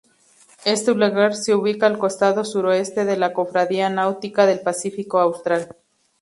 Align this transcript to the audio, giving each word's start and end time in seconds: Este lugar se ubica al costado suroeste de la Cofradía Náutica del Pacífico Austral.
Este 0.65 0.95
lugar 0.95 1.35
se 1.35 1.53
ubica 1.53 1.85
al 1.85 1.99
costado 1.99 2.43
suroeste 2.43 3.05
de 3.05 3.17
la 3.17 3.33
Cofradía 3.33 3.87
Náutica 3.87 4.47
del 4.47 4.61
Pacífico 4.61 5.19
Austral. 5.19 5.75